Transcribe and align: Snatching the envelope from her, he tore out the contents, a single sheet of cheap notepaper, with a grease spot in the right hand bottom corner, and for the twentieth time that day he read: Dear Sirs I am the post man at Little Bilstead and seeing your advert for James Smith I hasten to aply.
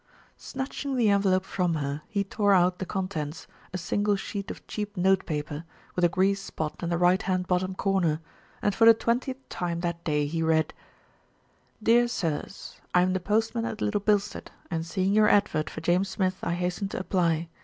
Snatching 0.39 0.95
the 0.95 1.11
envelope 1.11 1.45
from 1.45 1.75
her, 1.75 2.01
he 2.07 2.23
tore 2.23 2.53
out 2.55 2.79
the 2.79 2.87
contents, 2.87 3.45
a 3.71 3.77
single 3.77 4.15
sheet 4.15 4.49
of 4.49 4.65
cheap 4.65 4.97
notepaper, 4.97 5.63
with 5.95 6.03
a 6.03 6.09
grease 6.09 6.41
spot 6.41 6.81
in 6.81 6.89
the 6.89 6.97
right 6.97 7.21
hand 7.21 7.45
bottom 7.45 7.75
corner, 7.75 8.19
and 8.63 8.73
for 8.73 8.85
the 8.85 8.95
twentieth 8.95 9.47
time 9.47 9.81
that 9.81 10.03
day 10.03 10.25
he 10.25 10.41
read: 10.41 10.73
Dear 11.83 12.07
Sirs 12.07 12.81
I 12.95 13.01
am 13.03 13.13
the 13.13 13.19
post 13.19 13.53
man 13.53 13.65
at 13.65 13.79
Little 13.79 14.01
Bilstead 14.01 14.47
and 14.71 14.83
seeing 14.87 15.13
your 15.13 15.29
advert 15.29 15.69
for 15.69 15.81
James 15.81 16.09
Smith 16.09 16.39
I 16.41 16.53
hasten 16.55 16.87
to 16.89 16.99
aply. 17.03 17.47